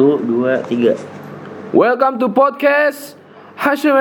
Satu, 0.00 0.16
dua, 0.24 0.64
tiga. 0.64 0.96
Welcome 1.76 2.16
to 2.24 2.32
podcast 2.32 3.20
Hashim 3.52 3.92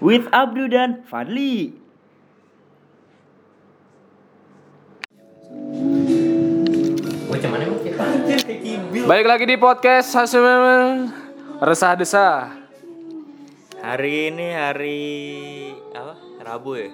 With 0.00 0.24
Abdu 0.32 0.72
dan 0.72 1.04
Fadli. 1.04 1.76
Balik 9.04 9.26
lagi 9.28 9.44
di 9.44 9.60
podcast 9.60 10.16
Hashim 10.16 11.12
Resah 11.60 11.92
Desah 11.92 12.56
Hari 13.84 14.32
ini 14.32 14.48
hari 14.56 15.00
apa? 15.92 16.16
Rabu 16.40 16.80
ya? 16.80 16.88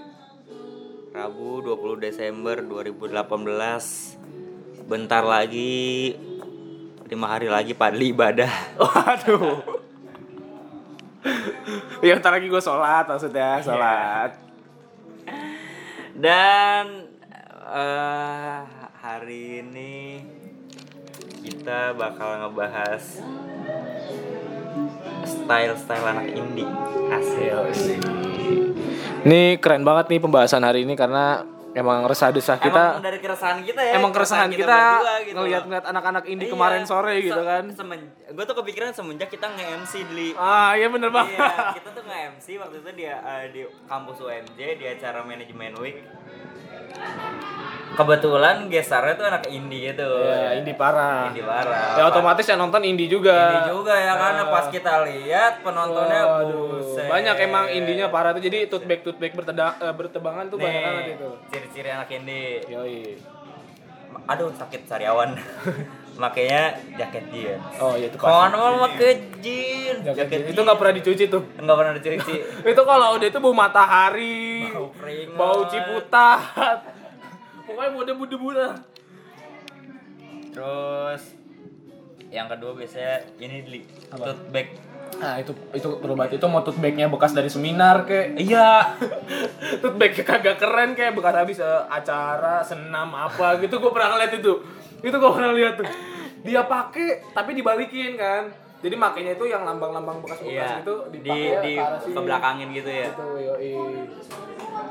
Rabu 1.15 1.63
20 1.63 2.03
Desember 2.03 2.59
2018. 2.67 4.91
Bentar 4.91 5.23
lagi 5.23 6.19
lima 7.09 7.27
hari 7.27 7.49
lagi 7.49 7.73
Fadli 7.73 8.13
ibadah. 8.13 8.53
Waduh 8.85 9.81
Ya 11.99 12.15
ntar 12.21 12.31
lagi 12.31 12.47
gue 12.47 12.63
sholat 12.63 13.11
maksudnya 13.11 13.59
Sholat 13.59 14.39
Dan 16.15 17.11
eh, 17.69 18.61
hari 19.03 19.65
ini 19.65 20.23
kita 21.43 21.97
bakal 21.97 22.45
ngebahas 22.45 23.25
style-style 25.25 26.07
anak 26.13 26.29
indie. 26.37 26.69
Asik. 27.09 28.05
Ini 29.25 29.57
keren 29.57 29.81
banget 29.85 30.13
nih 30.13 30.21
pembahasan 30.21 30.61
hari 30.61 30.85
ini 30.85 30.93
Karena 30.93 31.41
emang 31.71 32.05
resah 32.05 32.29
desah 32.29 32.57
kita 32.57 32.97
emang 32.97 33.05
dari 33.05 33.19
keresahan 33.19 33.59
kita 33.61 33.81
ya. 33.81 33.93
Emang 33.95 34.11
keresahan 34.11 34.49
kita, 34.49 34.65
berdua 34.67 35.15
gitu 35.21 35.35
ngeliat-ngeliat 35.35 35.85
anak-anak 35.87 36.25
indie 36.27 36.47
Iya, 36.47 36.53
kemarin 36.53 36.83
sore 36.85 37.15
gitu 37.21 37.43
kan 37.43 37.65
semen- 37.71 38.09
gue 38.09 38.45
tuh 38.45 38.57
kepikiran 38.57 38.91
semenjak 38.91 39.29
kita 39.29 39.47
nge-MC 39.47 39.93
di 40.07 40.29
Ah 40.35 40.73
iya 40.73 40.89
bener 40.89 41.09
banget 41.09 41.35
Iya, 41.35 41.53
kita 41.77 41.89
tuh 41.91 42.03
nge-MC 42.03 42.47
waktu 42.57 42.77
itu 42.79 42.91
dia 42.97 43.15
eh, 43.19 43.45
di 43.51 43.61
kampus 43.85 44.17
UMJ 44.19 44.59
di 44.75 44.85
acara 44.87 45.21
manajemen 45.23 45.73
week. 45.77 45.99
Kebetulan 47.99 48.71
gestarnya 48.71 49.15
tuh 49.15 49.27
anak 49.27 49.43
indie 49.49 49.91
gitu. 49.91 50.07
Ya 50.23 50.55
indie 50.55 50.71
parah 50.73 51.29
Indie 51.29 51.43
parah. 51.43 51.99
Ya 51.99 52.07
otomatis 52.07 52.47
yang 52.47 52.57
nonton 52.57 52.79
indie 52.81 53.11
juga 53.11 53.59
Indie 53.59 53.75
juga 53.75 53.91
ya 53.93 54.15
karena 54.15 54.43
pas 54.47 54.67
kita 54.69 55.03
lihat 55.05 55.53
penontonnya 55.61 56.23
Waduh, 56.23 56.79
buset. 56.79 57.11
banyak 57.11 57.37
emang 57.43 57.67
indinya 57.69 58.07
parah 58.07 58.31
tuh 58.31 58.41
jadi 58.41 58.65
tote 58.65 58.87
bag 58.87 59.03
tote 59.03 59.19
bag 59.19 59.35
berteda- 59.35 59.75
eh, 59.77 59.91
bertebangan 59.91 60.47
tuh 60.47 60.57
banyak 60.57 60.79
banget 60.81 61.03
Nih, 61.03 61.15
itu. 61.17 61.29
ciri-ciri 61.51 61.89
anak 61.91 62.07
indie. 62.09 62.63
Yoi. 62.65 63.19
Aduh 64.27 64.55
sakit 64.55 64.87
sariawan. 64.87 65.35
Makanya 66.19 66.75
jaket 66.95 67.31
jeans. 67.31 67.63
Oh 67.79 67.95
iya 67.95 68.07
itu 68.07 68.15
Kawan 68.15 68.51
mau 68.51 68.83
pakai 68.85 69.11
jeans. 69.39 70.03
Jaket 70.05 70.51
itu 70.51 70.61
nggak 70.61 70.75
pernah 70.77 70.95
dicuci 70.95 71.25
tuh. 71.27 71.43
Enggak 71.57 71.77
pernah 71.77 71.95
dicuci. 71.95 72.35
itu 72.71 72.83
kalau 72.85 73.15
udah 73.15 73.27
itu 73.27 73.39
bau 73.39 73.51
matahari, 73.53 74.67
Bau 74.69 74.91
keringat. 74.93 75.35
bau 75.35 75.61
ciputat. 75.67 76.79
Pokoknya 77.69 77.91
mau 77.91 78.03
debu-debu 78.03 78.49
dah. 78.51 78.75
Terus 80.51 81.23
yang 82.29 82.45
kedua 82.47 82.73
biasanya 82.75 83.15
ini 83.39 83.57
di 83.63 83.81
tote 84.07 84.33
bag. 84.49 84.69
Nah 85.17 85.37
itu 85.37 85.53
itu 85.71 85.89
berobat 85.97 86.29
itu 86.31 86.45
mau 86.45 86.61
tote 86.61 86.77
bagnya 86.79 87.09
bekas 87.09 87.33
dari 87.33 87.49
seminar 87.49 88.05
kayak 88.05 88.37
Iya. 88.37 88.97
tote 89.81 89.97
bagnya 89.97 90.25
kagak 90.25 90.57
keren 90.57 90.93
kayak 90.93 91.13
bekas 91.13 91.35
habis 91.35 91.59
eh, 91.59 91.83
acara 91.87 92.61
senam 92.61 93.09
apa 93.11 93.57
gitu 93.59 93.77
gue 93.79 93.91
pernah 93.91 94.15
ngeliat 94.15 94.33
itu 94.35 94.53
itu 94.99 95.15
gue 95.15 95.31
pernah 95.31 95.53
lihat 95.53 95.77
tuh 95.77 95.89
dia 96.41 96.63
pakai 96.63 97.23
tapi 97.31 97.53
dibalikin 97.53 98.15
kan 98.15 98.51
jadi 98.79 98.95
makainya 98.95 99.35
itu 99.35 99.45
yang 99.45 99.63
lambang-lambang 99.63 100.21
bekas-bekas 100.21 100.53
Iya. 100.71 100.71
itu 100.81 100.95
Di 101.09 101.19
dipakai 101.19 101.59
di 101.61 101.73
ke 101.73 101.83
arah 101.83 101.99
sini. 101.99 102.15
ke 102.15 102.21
belakangin 102.21 102.69
gitu 102.73 102.91
ya. 102.93 103.09
Gitu, 103.09 103.27
yoi. 103.41 103.71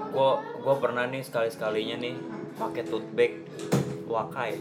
Gua 0.10 0.30
gua 0.60 0.76
pernah 0.76 1.04
nih 1.06 1.22
sekali-sekalinya 1.22 1.96
nih 1.98 2.16
pakai 2.58 2.84
tote 2.84 3.10
bag 3.14 3.32
Wakai. 4.04 4.58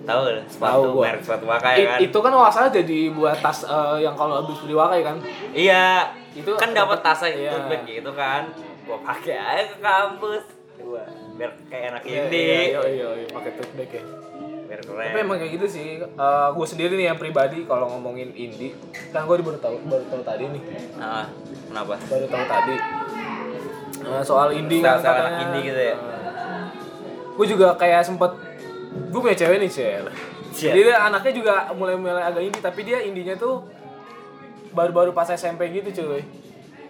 Tahu 0.00 0.20
sepatu 0.46 0.88
merek 0.96 1.20
sepatu 1.20 1.44
Wakai 1.44 1.74
I- 1.74 1.86
kan? 1.86 1.98
itu 2.00 2.18
kan 2.18 2.32
masalah 2.32 2.70
jadi 2.70 3.12
buat 3.12 3.36
tas 3.36 3.60
eh, 3.62 3.96
yang 4.00 4.14
kalau 4.14 4.40
habis 4.40 4.56
beli 4.58 4.72
wakai 4.72 5.00
kan 5.02 5.16
Iya, 5.50 6.08
Itu 6.32 6.54
kan 6.54 6.70
dapat 6.70 6.98
dapet- 6.98 7.04
tasnya 7.04 7.28
iya. 7.30 7.50
tote 7.52 7.66
bag 7.68 7.82
gitu 7.84 8.10
kan. 8.12 8.42
Gua 8.82 8.98
pakai 8.98 9.36
aja 9.36 9.64
ke 9.66 9.76
kampus. 9.78 10.44
Gua 10.78 11.04
biar 11.34 11.50
kayak 11.68 11.86
anak 11.92 12.02
Iya, 12.02 12.18
indie. 12.24 12.62
iya, 12.70 12.80
iya, 12.84 13.08
iya, 13.16 13.28
pakai 13.28 13.52
tote 13.52 13.72
bag 13.74 13.90
ya 13.90 14.04
Biar 14.64 14.80
keren. 14.82 15.06
Tapi 15.06 15.18
emang 15.18 15.36
kayak 15.36 15.52
gitu 15.54 15.66
sih. 15.66 15.86
gue 16.50 16.66
sendiri 16.66 16.92
nih 16.94 17.06
yang 17.06 17.16
pribadi 17.16 17.64
kalau 17.64 17.88
ngomongin 17.90 18.32
indie, 18.32 18.72
kan 19.10 19.24
gue 19.24 19.36
baru 19.38 19.56
tahu 19.56 19.76
baru 19.82 20.04
tahu 20.06 20.22
tadi 20.22 20.44
nih, 20.46 20.62
Nah, 20.94 21.24
kenapa? 21.66 21.96
baru 21.98 22.26
tahu 22.26 22.44
tadi 22.46 22.74
Eh, 23.98 24.22
soal 24.22 24.52
indie 24.52 24.78
kan 24.78 24.96
katanya. 24.98 25.40
indie 25.42 25.62
gitu 25.66 25.80
ya? 25.82 25.96
Gue 27.38 27.46
juga 27.46 27.78
kayak 27.78 28.02
sempet 28.02 28.34
gue 29.14 29.20
punya 29.22 29.38
cewek 29.38 29.62
nih. 29.62 29.70
Cia. 29.70 30.02
Jadi 30.50 30.80
dia 30.90 30.96
anaknya 31.06 31.32
juga 31.32 31.54
mulai-mulai 31.70 32.24
agak 32.26 32.42
indie, 32.42 32.58
tapi 32.58 32.82
dia 32.82 32.98
indinya 32.98 33.38
tuh 33.38 33.62
baru-baru 34.74 35.14
pas 35.14 35.30
SMP 35.30 35.70
gitu 35.70 36.02
cuy. 36.02 36.26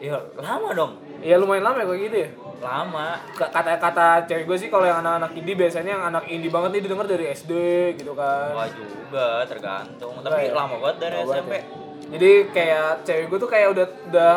Ya, 0.01 0.17
lama 0.41 0.73
dong. 0.73 0.93
Ya 1.21 1.37
lumayan 1.37 1.67
lama 1.69 1.83
ya 1.83 1.87
kayak 1.91 2.01
gitu 2.09 2.17
ya. 2.25 2.29
Lama. 2.65 3.19
Kata-kata 3.35 4.25
cewek 4.25 4.49
gue 4.49 4.57
sih 4.57 4.69
kalau 4.73 4.87
yang 4.89 5.05
anak-anak 5.05 5.37
indie 5.37 5.59
biasanya 5.59 5.91
yang 5.99 6.05
anak 6.09 6.25
indie 6.31 6.49
banget 6.49 6.71
nih 6.79 6.83
didengar 6.87 7.07
dari 7.11 7.27
SD 7.29 7.53
gitu 7.99 8.17
kan. 8.17 8.55
Enggak 8.57 8.71
juga, 8.79 9.27
tergantung. 9.45 10.15
Tapi 10.23 10.33
Enggak 10.33 10.49
ya? 10.49 10.55
lama 10.57 10.75
banget 10.81 10.97
dari 11.03 11.15
Lama 11.19 11.27
banget 11.29 11.45
SMP. 11.45 11.53
ya. 11.53 11.63
Jadi 12.09 12.31
kayak 12.57 12.89
cewek 13.05 13.25
gue 13.29 13.39
tuh 13.39 13.51
kayak 13.51 13.69
udah 13.77 13.87
udah 14.09 14.33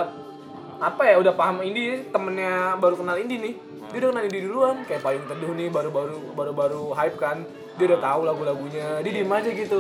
apa 0.82 1.04
ya 1.08 1.16
udah 1.22 1.34
paham 1.38 1.62
indie 1.62 2.10
temennya 2.10 2.76
baru 2.82 2.98
kenal 2.98 3.16
indie 3.16 3.38
nih 3.38 3.54
dia 3.92 4.00
udah 4.00 4.10
kenal 4.16 4.24
indie 4.24 4.44
duluan 4.48 4.76
kayak 4.88 5.02
payung 5.04 5.26
teduh 5.28 5.52
nih 5.52 5.68
baru-baru 5.68 6.18
baru-baru 6.32 6.84
hype 6.96 7.18
kan. 7.20 7.44
Dia 7.76 7.86
udah 7.92 8.00
tahu 8.00 8.22
lagu-lagunya. 8.24 8.88
Dia 9.04 9.12
diem 9.12 9.32
aja 9.32 9.50
gitu. 9.52 9.80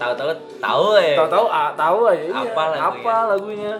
Tahu-tahu 0.00 0.30
tahu 0.58 0.86
ya. 0.98 1.14
tahu-tahu 1.14 1.46
ah, 1.46 1.70
tahu 1.78 1.98
aja 2.10 2.24
iya. 2.24 2.34
Apa 2.50 2.62
lagunya? 2.74 2.82
apa 2.90 3.14
lagunya? 3.30 3.72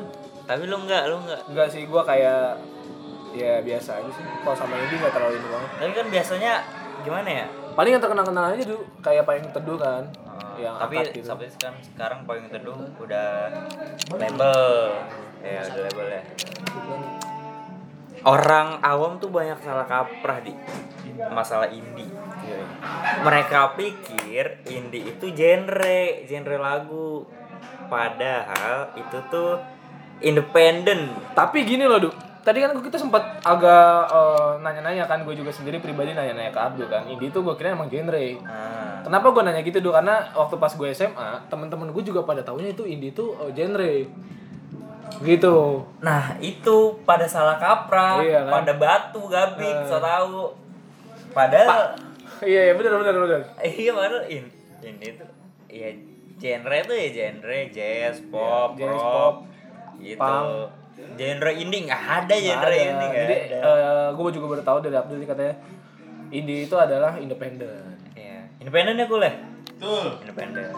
Tapi 0.47 0.63
lu 0.67 0.77
enggak, 0.87 1.03
lu 1.11 1.17
enggak. 1.27 1.41
enggak 1.51 1.69
sih 1.71 1.83
gue 1.87 2.03
kayak 2.07 2.43
ya 3.35 3.53
biasa 3.59 3.91
aja 3.99 4.11
sih. 4.15 4.23
Kalau 4.23 4.57
sama 4.57 4.79
indie 4.79 4.99
nggak 5.03 5.15
terlalu 5.15 5.35
ini 5.43 5.49
banget. 5.51 5.71
Tapi 5.75 5.93
kan 5.93 6.07
biasanya 6.07 6.53
gimana 7.03 7.31
ya? 7.31 7.47
paling 7.71 7.97
yang 7.97 8.03
terkenal-kenal 8.03 8.51
aja 8.51 8.65
dulu 8.67 8.83
kayak 9.01 9.25
payung 9.25 9.51
teduh 9.51 9.79
kan. 9.79 10.05
Yang 10.61 10.75
tapi 10.77 10.95
gitu. 11.01 11.25
sampai 11.25 11.47
sekarang 11.49 11.81
sekarang 11.81 12.21
paling 12.29 12.47
teduh 12.51 12.77
udah 13.01 13.29
label. 14.15 14.61
Ya 15.41 15.61
udah 15.65 15.83
label 15.89 16.07
ya 16.13 16.23
orang 18.25 18.83
awam 18.85 19.17
tuh 19.17 19.33
banyak 19.33 19.59
salah 19.65 19.87
kaprah 19.89 20.41
di 20.45 20.53
masalah 21.33 21.69
indie 21.69 22.09
mereka 23.23 23.77
pikir 23.77 24.65
indie 24.69 25.15
itu 25.15 25.33
genre 25.37 26.25
genre 26.25 26.57
lagu 26.57 27.29
padahal 27.91 28.95
itu 28.97 29.19
tuh 29.29 29.61
independen 30.21 31.11
Tapi 31.33 31.65
gini 31.65 31.85
loh, 31.89 31.99
Duk. 32.01 32.15
Tadi 32.41 32.57
kan 32.65 32.73
kita 32.81 32.97
sempat 32.97 33.45
agak 33.45 34.09
eh, 34.09 34.53
nanya-nanya 34.65 35.05
kan, 35.05 35.25
gue 35.29 35.35
juga 35.37 35.53
sendiri 35.53 35.77
pribadi 35.81 36.17
nanya-nanya 36.17 36.53
ke 36.53 36.61
Abdul 36.61 36.89
kan. 36.89 37.05
Indie 37.09 37.29
itu 37.29 37.41
gue 37.45 37.55
kira 37.57 37.77
emang 37.77 37.89
genre. 37.93 38.17
nah, 38.45 39.01
Kenapa 39.05 39.27
gue 39.33 39.43
nanya 39.45 39.61
gitu, 39.65 39.81
Duk? 39.81 39.93
Karena 39.93 40.33
waktu 40.33 40.57
pas 40.57 40.73
gue 40.73 40.89
SMA, 40.93 41.29
teman-teman 41.53 41.93
gue 41.93 42.05
juga 42.05 42.25
pada 42.25 42.41
taunya 42.45 42.73
itu 42.73 42.85
indie 42.89 43.13
itu 43.13 43.33
eh, 43.45 43.53
genre. 43.53 43.93
Gitu. 45.19 45.57
nah 45.99 46.39
itu 46.39 46.77
pada 47.03 47.25
salah 47.25 47.57
kaprah 47.57 48.19
Iya 48.19 48.41
kan? 48.43 48.53
pada 48.57 48.73
batu 48.75 49.21
gabik 49.27 49.77
Eh. 49.77 49.85
so 49.85 49.99
tahu 49.99 50.55
padahal 51.31 51.93
Iya, 52.41 52.61
iya 52.63 52.73
benar 52.73 52.93
benar 52.97 53.15
benar. 53.15 53.41
iya 53.61 53.91
padahal 53.91 54.25
in, 54.27 54.49
ini 54.81 55.09
tuh 55.13 55.29
ya 55.67 55.89
genre 56.37 56.79
tuh 56.83 56.97
ya 56.97 57.09
genre 57.11 57.59
jazz 57.69 58.17
pop 58.27 58.71
Iya, 58.73 58.81
jazz, 58.83 58.95
rock 58.95 59.05
pop, 59.05 59.35
gitu 59.99 60.17
punk. 60.19 60.49
genre 61.15 61.51
indie 61.53 61.81
nggak 61.83 62.03
ada 62.19 62.35
genre 62.35 62.65
Ada. 62.67 62.81
indie 62.81 63.07
nggak 63.07 63.25
Jadi 63.27 63.37
ada 63.55 63.73
gue 64.11 64.29
juga 64.33 64.47
baru 64.49 64.63
tahu 64.63 64.79
dari 64.81 64.97
Abdul 64.97 65.21
katanya 65.23 65.55
indie 66.31 66.65
itu 66.65 66.77
adalah 66.77 67.13
independen. 67.15 67.93
Iya. 68.15 68.41
independen 68.57 68.95
ya 68.95 69.05
kuliah 69.05 69.35
independen 70.23 70.73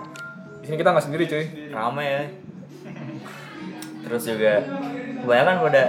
Di 0.59 0.65
sini 0.65 0.77
kita 0.77 0.91
nggak 0.91 1.05
sendiri, 1.05 1.25
cuy. 1.27 1.45
rame 1.71 2.05
ya 2.05 2.23
terus 4.03 4.23
juga 4.27 4.53
kebanyakan 5.23 5.57
pada 5.67 5.85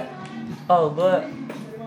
oh 0.70 0.84
gue 0.94 1.14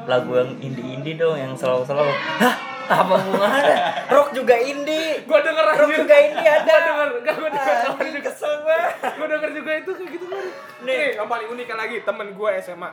lagu 0.06 0.30
yang 0.38 0.50
indie 0.62 0.86
indie 0.98 1.14
dong 1.18 1.38
yang 1.38 1.52
slow 1.54 1.82
slow 1.82 2.06
hah? 2.42 2.56
Apa 2.86 3.18
hubungannya? 3.18 4.06
Rock 4.14 4.30
juga 4.30 4.54
indie. 4.62 5.26
Gue 5.26 5.38
denger 5.42 5.64
rock 5.74 5.90
juga 5.90 6.16
indie 6.22 6.46
ada. 6.46 6.70
Gue 6.70 6.86
denger, 6.86 7.08
gak 7.26 7.34
gue 7.34 7.50
denger. 7.50 7.74
Anjing, 7.98 8.22
kesel 8.22 8.52
gue 8.62 8.78
gue 9.02 9.26
denger 9.26 9.50
juga 9.58 9.70
itu 9.74 9.90
kayak 9.90 10.10
gitu 10.14 10.26
kan 10.30 10.44
nih. 10.86 11.18
Yang 11.18 11.26
paling 11.26 11.48
unik 11.50 11.66
kan 11.66 11.78
lagi 11.82 11.96
temen 12.06 12.28
gue 12.30 12.50
SMA 12.62 12.90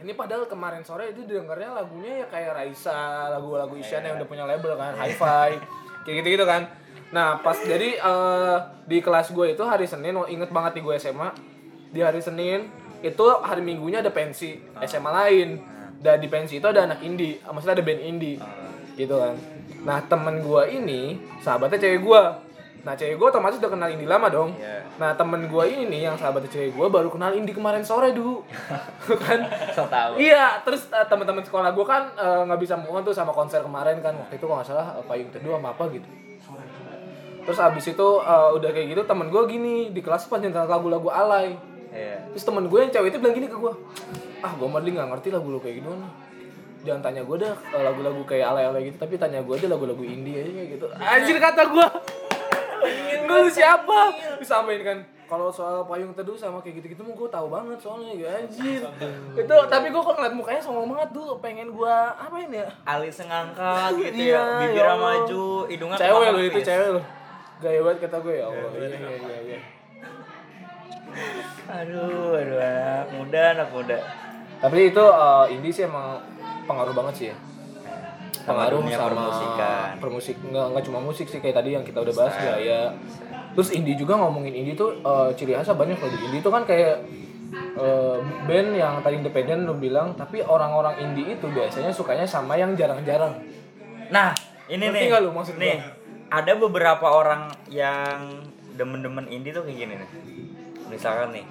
ini 0.00 0.16
padahal 0.16 0.48
kemarin 0.48 0.80
sore 0.80 1.12
itu 1.12 1.28
dengernya 1.28 1.76
lagunya 1.76 2.24
ya 2.24 2.26
kayak 2.32 2.56
Raisa 2.56 3.28
lagu-lagu 3.36 3.76
Isyana 3.76 4.12
yang 4.12 4.16
udah 4.16 4.28
punya 4.28 4.44
label 4.48 4.72
kan 4.80 4.96
hi-fi 4.96 5.60
kayak 6.08 6.24
gitu 6.24 6.40
gitu 6.40 6.44
kan. 6.48 6.72
Nah 7.12 7.36
pas 7.44 7.60
jadi 7.60 8.00
eh, 8.00 8.56
di 8.88 8.98
kelas 9.04 9.28
gue 9.36 9.52
itu 9.52 9.60
hari 9.60 9.84
Senin, 9.84 10.16
oh, 10.16 10.24
inget 10.24 10.48
banget 10.48 10.80
di 10.80 10.82
gue 10.84 10.96
SMA 10.96 11.28
di 11.90 12.00
hari 12.00 12.22
Senin 12.22 12.70
itu 13.00 13.26
hari 13.42 13.64
Minggunya 13.64 14.04
ada 14.04 14.12
pensi 14.12 14.60
SMA 14.84 15.10
lain 15.10 15.48
dan 16.00 16.16
di 16.16 16.28
pensi 16.32 16.56
itu 16.56 16.66
ada 16.66 16.88
anak 16.88 17.04
indie, 17.04 17.36
maksudnya 17.44 17.76
ada 17.76 17.84
band 17.84 18.00
indie 18.00 18.40
gitu 18.96 19.16
kan. 19.20 19.36
Nah 19.84 19.98
temen 20.08 20.44
gue 20.44 20.62
ini 20.72 21.20
sahabatnya 21.40 21.80
cewek 21.80 22.00
gue. 22.04 22.22
Nah 22.80 22.96
cewek 22.96 23.20
gue 23.20 23.26
otomatis 23.28 23.60
udah 23.60 23.72
kenal 23.72 23.88
indie 23.92 24.08
lama 24.08 24.28
dong. 24.32 24.56
Iya. 24.56 24.84
Nah 24.96 25.12
temen 25.16 25.48
gue 25.48 25.64
ini 25.68 25.84
nih 25.88 26.00
yang 26.08 26.16
sahabatnya 26.16 26.48
cewek 26.52 26.72
gue 26.72 26.86
baru 26.88 27.08
kenal 27.12 27.32
indie 27.36 27.52
kemarin 27.52 27.84
sore 27.84 28.16
dulu, 28.16 28.44
kan? 29.24 29.40
So 29.76 29.84
tahu. 29.88 30.20
Iya, 30.20 30.64
terus 30.64 30.88
eh, 30.88 31.06
teman-teman 31.08 31.44
sekolah 31.44 31.72
gue 31.72 31.84
kan 31.84 32.12
eh, 32.16 32.40
nggak 32.48 32.60
bisa 32.60 32.80
move 32.80 32.96
on 32.96 33.04
tuh 33.04 33.16
sama 33.16 33.32
konser 33.36 33.60
kemarin 33.60 34.00
kan 34.00 34.16
waktu 34.16 34.40
itu 34.40 34.44
kalau 34.48 34.60
nggak 34.60 34.68
salah 34.68 34.96
eh, 35.00 35.04
payung 35.04 35.28
teduh 35.32 35.56
sama 35.56 35.72
apa 35.76 35.84
gitu. 35.92 36.08
Terus 37.44 37.58
abis 37.60 37.84
itu 37.92 38.08
eh, 38.20 38.50
udah 38.56 38.70
kayak 38.72 38.86
gitu 38.96 39.02
temen 39.04 39.28
gue 39.28 39.42
gini 39.48 39.76
di 39.92 40.00
kelas 40.00 40.28
panjang 40.28 40.52
lagu-lagu 40.52 41.08
alay. 41.12 41.56
Iya. 41.90 42.16
Terus 42.34 42.44
temen 42.46 42.64
gue 42.70 42.78
yang 42.78 42.90
cewek 42.94 43.08
itu 43.10 43.18
bilang 43.18 43.34
gini 43.34 43.46
ke 43.50 43.56
gue, 43.58 43.72
ah 44.40 44.52
gue 44.54 44.68
mah 44.70 44.80
nggak 44.80 45.08
ngerti 45.10 45.28
lagu 45.34 45.48
lu 45.50 45.58
kayak 45.58 45.82
gimana. 45.82 46.06
Jangan 46.80 47.00
tanya 47.04 47.22
gue 47.28 47.36
dah 47.36 47.54
eh, 47.76 47.82
lagu-lagu 47.84 48.22
kayak 48.24 48.46
alay-alay 48.56 48.88
gitu, 48.88 48.96
tapi 48.96 49.20
tanya 49.20 49.44
gue 49.44 49.52
aja 49.52 49.68
lagu-lagu 49.68 50.00
indie 50.00 50.40
aja 50.40 50.50
kayak 50.54 50.68
gitu. 50.78 50.86
Anjir 50.96 51.36
kata 51.36 51.62
gue. 51.68 51.86
gue 53.28 53.38
lu 53.46 53.50
siapa? 53.52 53.98
Disampaikan 54.40 54.84
kan 54.86 54.98
kalau 55.30 55.46
soal 55.46 55.86
payung 55.86 56.10
teduh 56.10 56.34
sama 56.34 56.58
kayak 56.58 56.82
gitu-gitu 56.82 57.06
mah 57.06 57.14
gue 57.14 57.28
tahu 57.30 57.46
banget 57.46 57.78
soalnya 57.78 58.12
ya 58.18 58.30
anjir. 58.42 58.82
Itu 59.38 59.54
tapi 59.70 59.86
gue 59.94 60.02
kok 60.02 60.14
ngeliat 60.18 60.34
mukanya 60.34 60.58
songong 60.58 60.90
banget 60.90 61.10
tuh, 61.14 61.38
pengen 61.38 61.70
gue 61.70 61.94
apa 62.18 62.34
ini 62.42 62.58
ya? 62.58 62.68
Alis 62.82 63.22
ngangkat 63.22 63.90
gitu 63.94 64.26
Iya, 64.26 64.34
ya, 64.34 64.42
bibirnya 64.58 64.82
ya 64.82 64.90
Allah. 64.90 64.98
maju, 64.98 65.44
hidungnya 65.70 65.98
Cewek 66.02 66.28
lo 66.34 66.40
itu 66.42 66.60
cewek 66.66 66.88
lo. 66.98 67.02
Gaya 67.62 67.80
banget 67.86 67.98
kata 68.08 68.16
gue 68.24 68.34
ya 68.34 68.44
Allah. 68.50 68.70
Iya 68.74 68.86
iya 68.90 69.10
iya 69.14 69.38
iya. 69.46 69.60
Aduh, 71.70 72.34
aduh 72.34 72.58
anak 72.58 73.08
muda, 73.14 73.42
anak 73.54 73.68
muda. 73.70 73.98
Tapi 74.60 74.90
itu 74.90 75.04
eh, 75.04 75.44
indie 75.54 75.72
sih 75.72 75.84
emang 75.86 76.18
pengaruh 76.66 76.92
banget 76.92 77.14
sih 77.14 77.26
ya. 77.30 77.36
Pengaruh 78.40 78.82
sama 78.90 79.08
permusikan. 79.12 79.88
permusik 80.00 80.36
nggak 80.42 80.66
nggak 80.74 80.84
cuma 80.88 80.98
musik 80.98 81.26
sih 81.30 81.38
kayak 81.38 81.62
tadi 81.62 81.76
yang 81.78 81.84
kita 81.86 82.02
udah 82.02 82.14
bahas 82.16 82.34
gaya. 82.40 82.90
Terus 83.54 83.70
indie 83.74 83.94
juga 83.94 84.18
ngomongin 84.18 84.54
indie 84.54 84.74
tuh 84.74 84.98
eh, 84.98 85.30
ciri 85.38 85.54
khasnya 85.54 85.78
banyak 85.78 85.98
loh. 85.98 86.10
di 86.10 86.18
Indie 86.26 86.42
tuh 86.42 86.52
kan 86.52 86.66
kayak 86.66 87.06
eh, 87.78 88.18
band 88.50 88.70
yang 88.74 88.98
tadi 89.00 89.22
independen 89.22 89.64
lu 89.64 89.78
bilang, 89.78 90.18
tapi 90.18 90.42
orang-orang 90.42 90.98
indie 91.06 91.38
itu 91.38 91.46
biasanya 91.46 91.94
sukanya 91.94 92.26
sama 92.26 92.58
yang 92.58 92.74
jarang-jarang. 92.74 93.38
Nah, 94.10 94.34
ini 94.66 94.90
Ngerti 94.90 95.06
nih. 95.06 95.22
lu 95.22 95.30
maksud 95.30 95.54
nih, 95.58 95.78
ada 96.30 96.52
beberapa 96.58 97.06
orang 97.10 97.50
yang 97.70 98.42
demen-demen 98.74 99.26
indie 99.30 99.54
tuh 99.54 99.62
kayak 99.66 99.78
gini 99.78 99.94
nih. 99.98 100.10
Misalkan 100.90 101.30
nih, 101.30 101.46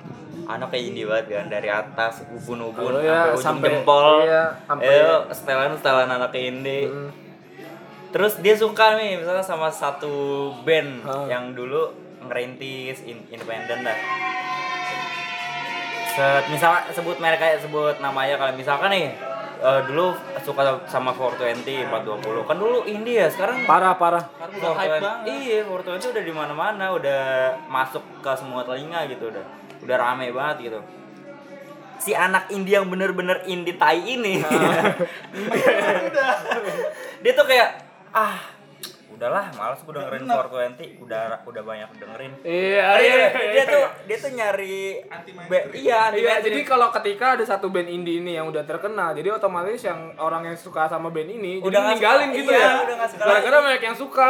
anak 0.46 0.68
kayak 0.70 0.84
indie 0.86 1.08
banget 1.08 1.26
kan 1.32 1.48
dari 1.48 1.70
atas 1.70 2.22
ubun-ubun 2.28 2.92
Oh, 2.92 3.02
iya, 3.02 3.32
sampai 3.32 3.32
ujung 3.32 3.42
sampai- 3.42 3.72
jempol. 3.72 4.08
iya, 4.22 4.44
sampai- 4.68 4.92
Ayo, 4.92 5.14
setelan-setelan 5.30 6.10
anak 6.12 6.32
indie. 6.36 6.86
Hmm. 6.86 7.10
Terus 8.10 8.34
dia 8.38 8.54
suka 8.54 8.98
nih 8.98 9.16
misalnya 9.16 9.42
sama 9.42 9.70
satu 9.70 10.12
band 10.62 11.06
Hah. 11.06 11.30
yang 11.30 11.54
dulu 11.54 11.94
ngerintis 12.20 13.06
in- 13.06 13.24
independen 13.30 13.82
lah. 13.82 13.98
Set, 16.10 16.44
misalnya 16.50 16.90
sebut 16.90 17.16
merek 17.16 17.40
kayak 17.40 17.62
sebut 17.62 17.96
namanya 18.00 18.36
kalau 18.36 18.52
misalkan 18.52 18.90
nih 18.90 19.14
eh, 19.60 19.82
dulu 19.88 20.16
suka 20.42 20.62
sama 20.88 21.12
420, 21.12 21.92
420. 21.92 22.48
Kan 22.48 22.58
dulu 22.60 22.88
indie 22.88 23.20
ya, 23.24 23.28
sekarang 23.28 23.68
Parah 23.68 23.96
parah. 24.00 24.24
Sekarang 24.24 24.56
udah 24.60 24.72
hype 24.76 25.00
420 25.00 25.04
banget. 25.04 25.28
Iya, 25.28 25.60
420 25.68 26.14
udah 26.16 26.24
di 26.24 26.34
mana-mana, 26.34 26.86
udah 26.96 27.22
masuk 27.68 28.04
ke 28.24 28.32
semua 28.40 28.64
telinga 28.64 29.04
gitu 29.12 29.28
udah. 29.32 29.46
Udah 29.84 29.96
rame 30.00 30.32
banget 30.32 30.72
gitu. 30.72 30.80
Si 32.00 32.16
anak 32.16 32.48
indie 32.56 32.80
yang 32.80 32.88
bener-bener 32.88 33.44
indie 33.48 33.76
tai 33.76 34.00
ini. 34.00 34.40
dia 37.24 37.32
tuh 37.36 37.44
kayak 37.44 37.84
ah 38.16 38.59
udahlah 39.20 39.46
malas 39.52 39.80
gue 39.80 39.92
dengerin 39.92 40.24
420 40.24 41.04
udah 41.04 41.22
udah 41.44 41.62
banyak 41.62 41.90
dengerin 41.94 42.32
Iya 42.40 42.84
Oh, 42.88 42.98
iya. 42.98 43.14
iya, 43.14 43.28
dia 43.52 43.64
tuh 43.66 43.84
dia 44.06 44.18
tuh 44.18 44.32
nyari 44.32 44.78
be- 45.46 45.68
iya 45.76 45.98
anti 46.08 46.20
Iya, 46.20 46.40
jadi 46.40 46.60
kalau 46.64 46.88
ketika 46.90 47.36
ada 47.36 47.44
satu 47.44 47.68
band 47.68 47.86
indie 47.86 48.18
ini 48.18 48.34
yang 48.34 48.48
udah 48.48 48.64
terkenal, 48.64 49.12
jadi 49.12 49.30
otomatis 49.32 49.82
yang 49.82 50.16
orang 50.16 50.46
yang 50.46 50.56
suka 50.56 50.88
sama 50.88 51.08
band 51.10 51.28
ini 51.30 51.60
Udah 51.60 51.70
jadi 51.78 51.90
ninggalin 51.92 52.28
suka, 52.28 52.38
gitu 52.38 52.52
iya, 52.52 52.64
ya. 52.64 52.72
udah 52.80 52.96
nggak 52.96 53.10
suka 53.10 53.24
Gara-gara 53.26 53.52
lagi. 53.54 53.66
banyak 53.68 53.84
yang 53.84 53.98
suka. 53.98 54.30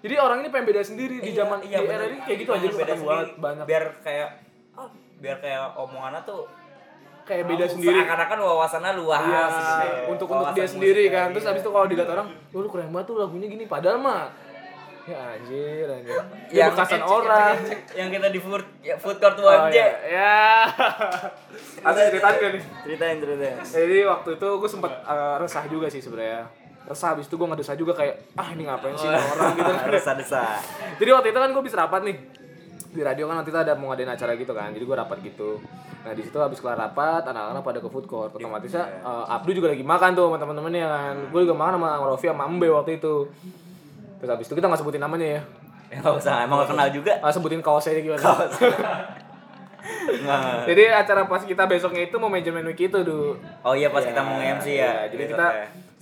Jadi 0.00 0.14
orang 0.16 0.38
ini 0.38 0.48
pengen 0.48 0.66
beda 0.66 0.82
sendiri 0.82 1.16
di 1.18 1.30
Iya, 1.30 1.38
zaman 1.38 1.58
iya, 1.62 1.78
di 1.78 1.84
bener. 1.84 1.94
era 1.94 2.04
ini 2.08 2.18
kayak 2.18 2.38
gitu 2.40 2.50
aja 2.50 2.66
beda 2.66 2.94
banget 2.96 3.28
banyak 3.36 3.64
biar 3.64 3.84
kayak 4.00 4.28
ah, 4.72 4.88
biar 5.18 5.36
kayak 5.38 5.62
omongannya 5.76 6.20
tuh 6.22 6.40
kayak 7.22 7.44
beda 7.46 7.64
oh, 7.64 7.70
sendiri. 7.70 7.98
seakan-akan 8.02 8.38
wawasannya 8.38 8.92
luas 8.96 9.22
Iya, 9.22 9.42
gitu 9.46 9.72
ya. 9.82 9.94
untuk 10.10 10.26
untuk 10.28 10.52
dia 10.52 10.66
sendiri 10.66 11.04
kan. 11.08 11.26
Terus 11.30 11.44
iya. 11.44 11.50
habis 11.54 11.62
itu 11.62 11.70
kalau 11.70 11.86
dilihat 11.86 12.10
orang, 12.10 12.26
"Wah, 12.28 12.60
lu 12.60 12.68
keren 12.68 12.90
banget 12.90 13.06
tuh 13.06 13.16
lagunya 13.16 13.46
gini." 13.46 13.64
Padahal 13.64 13.98
mah 13.98 14.22
ya 15.02 15.18
anjir, 15.34 15.86
anjir. 15.86 16.14
Ya 16.46 16.66
yang 16.66 16.70
bekasan 16.72 17.02
orang. 17.02 17.58
yang 17.90 18.08
kita 18.08 18.28
di 18.28 18.38
food 18.38 18.62
ya, 18.80 18.94
food 18.94 19.18
court 19.18 19.34
Oh, 19.36 19.50
UMJ 19.50 19.74
ya. 19.74 19.88
ya. 20.06 20.38
Ada 21.82 22.00
ceritain 22.08 22.34
gak 22.38 22.50
nih? 22.54 22.62
ceritain 22.86 23.16
ceritain 23.18 23.56
Jadi 23.62 23.98
waktu 24.06 24.30
itu 24.38 24.48
gue 24.56 24.70
sempet 24.70 24.92
uh, 25.02 25.36
resah 25.42 25.64
juga 25.66 25.90
sih 25.90 25.98
sebenarnya. 25.98 26.46
Resah 26.82 27.14
habis 27.14 27.26
itu 27.26 27.34
gue 27.34 27.46
ngedesah 27.46 27.74
juga 27.74 27.94
kayak 27.94 28.14
ah 28.34 28.48
ini 28.50 28.62
ngapain 28.62 28.94
sih 28.94 29.06
ini 29.06 29.18
orang 29.18 29.54
gitu 29.58 29.70
kan. 29.70 29.86
desa-desa 29.86 30.42
Jadi 30.98 31.10
waktu 31.10 31.28
itu 31.30 31.38
kan 31.38 31.50
gue 31.50 31.62
bisa 31.62 31.76
rapat 31.78 32.00
nih 32.02 32.16
di 32.92 33.00
radio 33.00 33.24
kan 33.24 33.40
waktu 33.40 33.50
itu 33.50 33.58
ada 33.58 33.72
mau 33.72 33.88
ngadain 33.90 34.12
acara 34.12 34.32
gitu 34.36 34.52
kan 34.52 34.68
jadi 34.70 34.84
gue 34.84 34.96
rapat 34.96 35.18
gitu. 35.24 35.56
Nah 36.04 36.12
di 36.12 36.22
situ 36.22 36.36
habis 36.36 36.60
kelar 36.60 36.76
rapat 36.76 37.24
anak-anak 37.24 37.64
pada 37.64 37.78
ke 37.80 37.88
food 37.88 38.04
court. 38.04 38.36
Otomatisnya 38.36 38.84
uh, 39.00 39.24
Abdu 39.26 39.56
juga 39.56 39.72
lagi 39.72 39.80
makan 39.80 40.12
tuh 40.12 40.28
sama 40.28 40.36
teman-temannya 40.36 40.86
kan. 40.86 41.14
Gue 41.32 41.48
juga 41.48 41.56
makan 41.56 41.80
sama 41.80 41.88
Rofi 42.04 42.28
sama 42.28 42.44
Mbe 42.52 42.68
waktu 42.68 43.00
itu. 43.00 43.32
Terus 44.20 44.30
habis 44.30 44.46
itu 44.46 44.54
kita 44.54 44.68
nggak 44.68 44.80
sebutin 44.84 45.00
namanya 45.00 45.40
ya. 45.40 45.42
Ya 45.92 45.96
nggak 46.04 46.20
usah 46.20 46.44
emang 46.44 46.64
gak 46.64 46.76
kenal 46.76 46.88
juga. 46.92 47.12
Ah, 47.20 47.32
sebutin 47.32 47.64
kaosnya 47.64 48.00
gimana? 48.00 48.22
Nggak. 48.22 50.70
jadi 50.70 50.94
acara 50.94 51.26
pas 51.26 51.42
kita 51.42 51.66
besoknya 51.66 52.06
itu 52.06 52.14
mau 52.18 52.30
manajemen 52.30 52.62
week 52.70 52.86
itu 52.86 52.98
dulu 53.02 53.34
oh 53.66 53.74
iya 53.74 53.90
pas 53.90 54.06
kita 54.06 54.22
mau 54.22 54.38
nge-MC 54.38 54.78
ya 54.78 54.80
Iya, 54.82 54.94
jadi 55.10 55.24
kita 55.34 55.46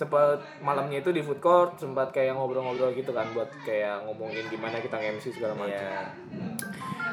sempat 0.01 0.41
malamnya 0.65 1.05
itu 1.05 1.13
di 1.13 1.21
food 1.21 1.45
court 1.45 1.77
sempat 1.77 2.09
kayak 2.09 2.33
ngobrol-ngobrol 2.33 2.97
gitu 2.97 3.13
kan 3.13 3.29
buat 3.37 3.53
kayak 3.69 4.09
ngomongin 4.09 4.49
gimana 4.49 4.81
kita 4.81 4.97
nge-MC 4.97 5.37
segala 5.37 5.53
macam. 5.53 5.77
Iya. 5.77 6.01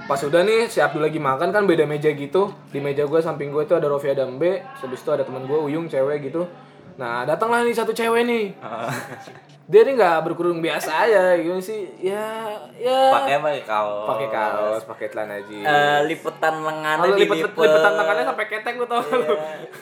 Pas 0.07 0.23
udah 0.23 0.39
nih 0.39 0.71
si 0.71 0.79
Abdul 0.79 1.03
lagi 1.03 1.19
makan 1.19 1.51
kan 1.51 1.67
beda 1.67 1.83
meja 1.83 2.07
gitu. 2.15 2.55
Di 2.71 2.79
meja 2.79 3.03
gue 3.03 3.19
samping 3.19 3.51
gue 3.51 3.67
itu 3.67 3.75
ada 3.75 3.91
Rofi 3.91 4.07
dan 4.15 4.39
B, 4.39 4.63
habis 4.63 5.03
itu 5.03 5.11
ada 5.11 5.27
teman 5.27 5.43
gue 5.43 5.59
Uyung 5.59 5.91
cewek 5.91 6.31
gitu. 6.31 6.47
Nah, 6.95 7.27
datanglah 7.27 7.67
nih 7.67 7.75
satu 7.75 7.91
cewek 7.91 8.23
nih. 8.23 8.55
Dia 9.67 9.83
nih 9.83 9.99
nggak 9.99 10.23
berkerudung 10.23 10.63
biasa 10.63 11.03
aja, 11.03 11.35
gimana 11.35 11.59
sih? 11.59 11.91
Ya, 11.99 12.55
ya. 12.79 13.11
pakai 13.11 13.35
pakai 13.35 13.63
kaos 13.67 14.07
pakai 14.07 14.27
kaos, 14.31 14.81
pakai 14.87 15.07
celana 15.11 15.43
jeans. 15.43 15.67
Eh, 15.67 15.99
lipetan 16.07 16.63
lengannya 16.63 17.03
Kalau 17.03 17.19
lipet 17.19 17.35
dilipet. 17.43 17.67
lipetan 17.67 17.93
tangannya 17.99 18.23
sampai 18.31 18.45
ketek 18.47 18.73
lu 18.79 18.87
tau 18.87 19.03
lu? 19.03 19.27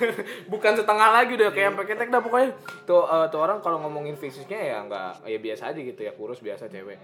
Bukan 0.58 0.74
setengah 0.74 1.10
lagi 1.14 1.38
udah 1.38 1.54
kayak 1.54 1.70
sampai 1.78 1.86
ketek 1.86 2.10
dah 2.10 2.18
pokoknya. 2.26 2.50
Tuh 2.90 3.06
eh, 3.06 3.26
tuh 3.30 3.40
orang 3.46 3.62
kalau 3.62 3.78
ngomongin 3.86 4.18
fisiknya 4.18 4.58
ya 4.58 4.78
enggak 4.82 5.22
ya 5.22 5.38
biasa 5.38 5.70
aja 5.70 5.78
gitu 5.78 6.02
ya, 6.02 6.18
kurus 6.18 6.42
biasa 6.42 6.66
cewek. 6.66 6.98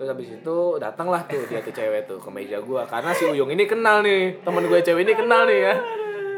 Terus 0.00 0.16
habis 0.16 0.32
itu 0.32 0.56
datanglah 0.80 1.20
tuh 1.28 1.44
dia 1.44 1.60
tuh 1.60 1.76
cewek 1.76 2.08
tuh 2.08 2.16
ke 2.16 2.28
meja 2.32 2.56
gua 2.64 2.88
karena 2.88 3.12
si 3.12 3.28
Uyung 3.28 3.52
ini 3.52 3.68
kenal 3.68 4.00
nih. 4.00 4.40
Temen 4.40 4.64
gue 4.64 4.80
cewek 4.80 5.04
ini 5.04 5.12
kenal 5.12 5.44
nih 5.44 5.58
ya. 5.60 5.74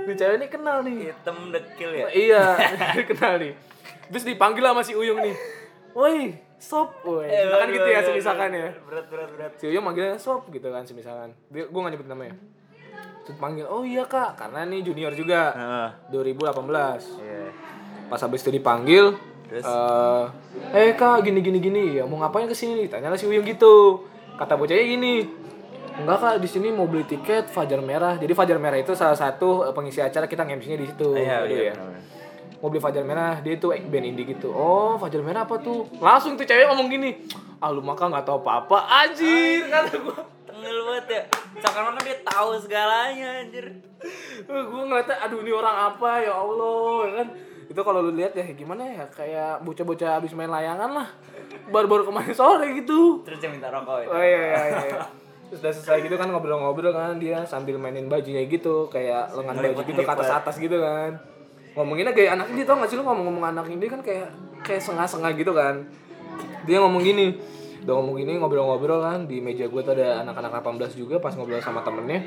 Nih 0.03 0.15
cewek 0.19 0.35
ini 0.43 0.47
kenal 0.51 0.77
nih. 0.83 0.97
hitam 1.15 1.37
dekil 1.55 1.91
ya 1.95 2.07
Iya, 2.11 2.45
kenal 3.15 3.39
nih. 3.39 3.55
Terus 4.11 4.27
dipanggil 4.27 4.67
sama 4.67 4.83
si 4.83 4.99
Uyung 4.99 5.23
nih. 5.23 5.39
Woi, 5.95 6.35
sop, 6.59 7.07
woi. 7.07 7.31
Eh, 7.31 7.55
kan 7.55 7.71
gitu 7.71 7.87
ya 7.87 8.01
semisalkan 8.03 8.51
ya 8.51 8.75
berat 8.83 9.07
berat 9.07 9.31
berat 9.31 9.53
si 9.63 9.71
Uyung 9.71 9.87
manggilnya 9.87 10.19
Sob 10.19 10.47
gitu 10.51 10.71
kan 10.71 10.83
semisalkan 10.83 11.31
dia 11.53 11.71
gue 11.71 11.79
gak 11.79 11.93
nyebut 11.95 12.09
namanya 12.11 12.35
Terus 13.23 13.39
panggil 13.39 13.71
oh 13.71 13.87
iya 13.87 14.03
kak 14.03 14.35
karena 14.35 14.67
nih 14.67 14.83
junior 14.83 15.15
juga 15.15 15.55
Heeh. 15.55 15.89
2018 16.11 17.23
iya 17.23 17.47
pas 18.11 18.19
habis 18.19 18.43
itu 18.43 18.51
dipanggil 18.51 19.15
Terus? 19.49 19.65
eh 19.67 20.25
eh 20.73 20.91
kak 20.97 21.25
gini 21.27 21.41
gini 21.45 21.59
gini 21.61 21.83
ya 22.01 22.05
mau 22.09 22.21
ngapain 22.23 22.49
ke 22.49 22.57
sini 22.57 22.85
nih 22.85 22.89
tanya 22.89 23.15
si 23.17 23.27
Uyung 23.29 23.45
gitu. 23.45 24.07
Kata 24.39 24.57
bocahnya 24.57 24.85
gini 24.85 25.29
enggak 25.93 26.19
kak 26.25 26.35
di 26.41 26.49
sini 26.49 26.73
mau 26.73 26.89
beli 26.89 27.05
tiket 27.05 27.53
Fajar 27.53 27.81
Merah. 27.85 28.17
Jadi 28.17 28.33
Fajar 28.33 28.57
Merah 28.57 28.81
itu 28.81 28.97
salah 28.97 29.17
satu 29.17 29.69
eh, 29.69 29.75
pengisi 29.77 30.01
acara 30.01 30.25
kita 30.25 30.49
nge-MC-nya 30.49 30.79
di 30.81 30.87
situ. 30.89 31.09
Iya 31.13 31.45
iya 31.47 31.63
ya. 31.73 31.75
mau 32.63 32.71
beli 32.71 32.81
Fajar 32.81 33.05
Merah 33.05 33.43
dia 33.45 33.59
itu 33.59 33.69
band 33.69 34.07
indie 34.07 34.25
gitu. 34.25 34.49
Oh 34.55 34.97
Fajar 34.97 35.21
Merah 35.21 35.45
apa 35.45 35.61
tuh? 35.61 35.85
Langsung 36.01 36.39
tuh 36.39 36.49
cewek 36.49 36.71
ngomong 36.73 36.89
gini 36.89 37.11
ah 37.63 37.71
lu 37.71 37.79
maka 37.79 38.11
nggak 38.11 38.27
tahu 38.27 38.43
apa-apa 38.43 38.79
anjir. 39.05 39.71
Kata 39.71 39.95
gue 39.95 40.19
tengil 40.49 40.79
banget 40.89 41.07
ya. 41.07 41.23
Seakan-akan 41.63 42.03
dia 42.03 42.17
tahu 42.27 42.49
segalanya 42.59 43.29
anjir. 43.45 43.67
Gue 44.49 44.83
ngeliatnya 44.89 45.17
aduh 45.23 45.39
ini 45.45 45.53
orang 45.55 45.77
apa? 45.95 46.11
Ya 46.25 46.35
Allah 46.35 46.97
ya 47.07 47.13
kan 47.23 47.29
itu 47.73 47.81
kalau 47.81 48.05
lu 48.05 48.13
lihat 48.13 48.37
ya 48.37 48.45
gimana 48.53 48.85
ya? 48.85 49.09
Kayak 49.09 49.65
bocah-bocah 49.65 50.21
habis 50.21 50.37
main 50.37 50.53
layangan 50.53 50.93
lah. 50.93 51.09
Baru-baru 51.73 52.05
kemarin 52.13 52.37
sore 52.37 52.69
gitu. 52.77 53.25
Terus 53.25 53.41
dia 53.41 53.49
minta 53.49 53.73
rokok 53.73 54.05
ya. 54.05 54.09
oh 54.13 54.21
iya 54.21 54.41
iya 54.45 54.63
iya. 54.93 55.03
Terus 55.49 55.61
udah 55.65 55.73
selesai 55.73 55.99
gitu 56.05 56.17
kan 56.21 56.29
ngobrol-ngobrol 56.29 56.93
kan 56.93 57.17
dia 57.17 57.45
sambil 57.49 57.81
mainin 57.81 58.13
bajunya 58.13 58.45
gitu 58.45 58.89
kayak 58.93 59.33
lengan 59.33 59.57
baju 59.57 59.81
gitu 59.89 60.01
ke 60.05 60.13
atas 60.13 60.29
atas 60.29 60.57
gitu 60.61 60.77
kan. 60.85 61.17
Ngomonginnya 61.73 62.13
kayak 62.13 62.37
anak 62.37 62.47
ini 62.53 62.69
tau 62.69 62.77
gak 62.77 62.93
sih 62.93 63.01
lu 63.01 63.05
ngomong-ngomong 63.09 63.45
anak 63.57 63.67
ini 63.73 63.89
kan 63.89 64.05
kayak 64.05 64.29
kayak 64.61 64.85
sengah-sengah 64.85 65.33
gitu 65.33 65.57
kan. 65.57 65.89
Dia 66.69 66.77
ngomong 66.85 67.01
gini 67.01 67.41
udah 67.83 67.95
ngomong 67.99 68.15
gini 68.21 68.33
ngobrol-ngobrol 68.37 69.01
kan. 69.01 69.25
Di 69.25 69.41
meja 69.41 69.65
gue 69.65 69.81
tuh 69.81 69.97
ada 69.97 70.21
anak-anak 70.29 70.61
18 70.61 71.01
juga 71.01 71.17
pas 71.25 71.33
ngobrol 71.33 71.65
sama 71.65 71.81
temennya. 71.81 72.21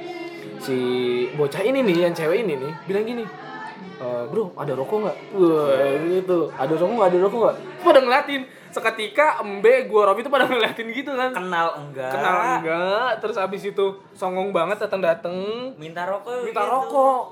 Si 0.57 0.77
bocah 1.37 1.61
ini 1.61 1.85
nih 1.85 2.09
yang 2.09 2.13
cewek 2.17 2.41
ini 2.41 2.57
nih 2.57 2.73
bilang 2.89 3.05
gini 3.05 3.25
"E, 3.95 4.07
bro 4.27 4.51
ada 4.53 4.73
rokok 4.73 4.97
nggak? 5.01 5.17
Wah 5.31 5.71
gitu. 6.03 6.39
Ada 6.51 6.73
rokok 6.73 6.93
nggak? 6.93 7.07
Ada 7.07 7.17
rokok 7.21 7.39
nggak? 7.41 7.55
Pada 7.79 7.99
ngeliatin. 7.99 8.41
Seketika 8.67 9.39
embe 9.39 9.87
gue 9.87 10.01
Robi 10.03 10.19
tuh 10.19 10.27
pada 10.27 10.43
ngeliatin 10.45 10.91
gitu 10.91 11.11
kan. 11.11 11.31
Kenal 11.31 11.79
enggak? 11.79 12.11
kenal 12.11 12.35
enggak. 12.59 13.09
Terus 13.19 13.37
abis 13.37 13.61
itu 13.65 13.85
songong 14.11 14.51
banget 14.51 14.77
datang 14.77 14.99
dateng 14.99 15.35
Minta 15.75 16.03
rokok. 16.03 16.43
minta 16.43 16.59
gitu. 16.59 16.73
rokok. 16.73 17.23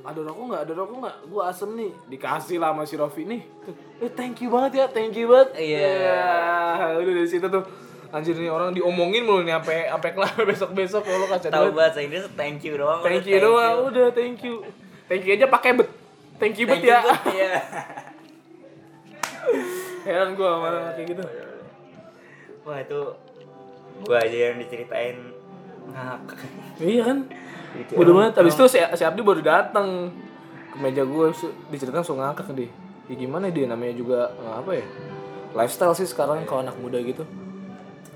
Ada 0.00 0.20
rokok 0.24 0.44
nggak? 0.48 0.60
Ada 0.64 0.72
rokok 0.74 0.96
nggak? 0.98 1.16
Gue 1.28 1.42
asem 1.44 1.70
nih. 1.76 1.90
Dikasih 2.08 2.56
lah 2.56 2.72
sama 2.72 2.88
si 2.88 2.96
Rofi 2.96 3.22
nih. 3.22 3.42
Eh 4.00 4.08
thank 4.08 4.40
you 4.40 4.48
banget 4.48 4.72
ya. 4.74 4.86
Thank 4.88 5.12
you 5.12 5.28
banget. 5.28 5.60
Iya. 5.60 5.92
Ya, 6.80 6.96
udah 6.96 7.12
dari 7.14 7.28
situ 7.28 7.44
tuh. 7.44 7.60
Anjir 8.08 8.32
nih 8.32 8.48
orang 8.48 8.72
diomongin 8.72 9.20
mulu 9.20 9.44
nih 9.44 9.52
sampai 9.52 9.84
sampai 9.84 10.10
kelar 10.16 10.32
besok 10.48 10.72
besok 10.72 11.04
kalau 11.04 11.28
kaca 11.28 11.52
Tahu 11.52 11.76
bahasa 11.76 12.00
Inggris 12.00 12.24
thank 12.32 12.64
you 12.64 12.80
doang. 12.80 13.04
thank 13.04 13.28
you. 13.28 13.36
doang. 13.36 13.84
Udah 13.84 14.08
thank 14.08 14.40
you. 14.40 14.64
Thank 15.04 15.24
you 15.24 15.36
aja 15.36 15.44
pakai 15.44 15.76
bet 15.76 15.87
thank 16.38 16.54
you 16.56 16.66
you, 16.66 16.86
ya 16.86 17.02
Iya. 17.28 17.52
heran 20.08 20.32
gue 20.32 20.46
sama 20.46 20.66
orang 20.72 20.96
kayak 20.96 21.08
gitu 21.12 21.24
Wah 22.64 22.84
itu 22.84 23.00
gua 24.04 24.20
aja 24.20 24.52
yang 24.52 24.60
diceritain 24.60 25.16
ngakak. 25.88 26.36
iya 26.84 27.00
kan. 27.00 27.24
Bodoh 27.96 28.20
banget. 28.20 28.44
Abis 28.44 28.60
itu 28.60 28.64
si, 28.68 28.76
si 28.76 29.02
Abdi 29.08 29.24
baru 29.24 29.40
datang 29.40 30.12
ke 30.68 30.76
meja 30.76 31.00
gue 31.00 31.32
diceritain 31.72 32.04
langsung 32.04 32.20
ngakak 32.20 32.52
dia. 32.52 32.68
Ya 33.08 33.14
gimana 33.16 33.48
dia 33.48 33.64
namanya 33.64 33.96
juga 33.96 34.36
eh, 34.36 34.52
apa 34.52 34.70
ya? 34.76 34.84
Lifestyle 35.56 35.96
sih 35.96 36.04
sekarang 36.04 36.44
kalau 36.44 36.60
anak 36.60 36.76
muda 36.76 37.00
gitu. 37.00 37.24